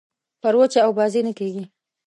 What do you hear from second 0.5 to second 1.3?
وچه اوبازي